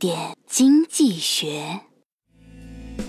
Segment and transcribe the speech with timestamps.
[0.00, 1.78] 点经济学。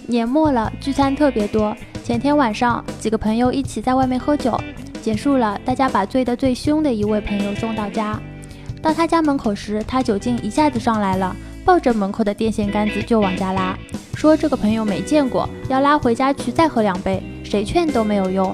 [0.07, 1.73] 年末了，聚餐特别多。
[2.03, 4.59] 前天晚上，几个朋友一起在外面喝酒，
[5.01, 8.21] 结束了，大家把醉得最凶的一位朋友送到家。
[8.81, 11.33] 到他家门口时，他酒劲一下子上来了，
[11.63, 13.73] 抱着门口的电线杆子就往家拉，
[14.13, 18.53] 说这个朋友没见过，要拉回家去再喝两杯，谁劝都没有用。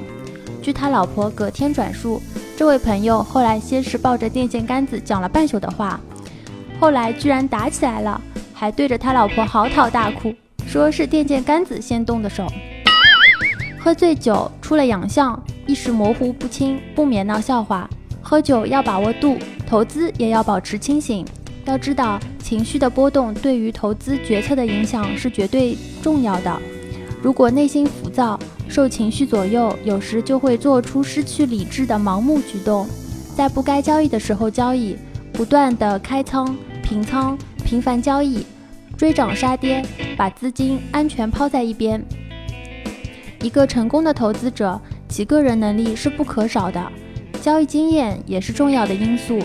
[0.62, 2.22] 据他老婆隔天转述，
[2.56, 6.00] 这位朋友后来先是抱着电线杆子讲了半宿的话，
[6.80, 8.22] 后来居然打起来了，
[8.60, 10.34] 还对着他老婆嚎啕大哭，
[10.66, 12.48] 说是电线杆子先动的手。
[13.80, 17.88] 喝醉酒出了洋相，意识模糊不清，不免闹笑话。
[18.20, 21.24] 喝酒要把握度，投资也要保持清醒。
[21.66, 26.60] 要知道，情绪的波动对于投资决策的影响是绝对重要的。
[27.22, 32.88] 如果内心浮躁，受情绪左右，有时就会做出失去理智的盲目举动，
[33.36, 34.98] 在不该交易的时候交易，
[35.32, 37.38] 不断的开仓、平仓、
[37.68, 38.46] 频繁交易，
[38.96, 39.84] 追涨杀跌，
[40.16, 42.02] 把资金安全抛在一边。
[43.42, 44.80] 一个成功的投资者，
[45.10, 46.82] 其个人能力是不可少的，
[47.42, 49.38] 交易经验也是重要的因素。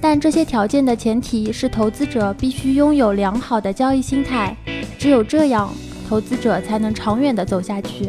[0.00, 4.56] 但这些条件的前提是投资者必须拥有良好的交易心态，
[4.96, 5.68] 只有这样，
[6.08, 8.08] 投资者才能长远的走下去。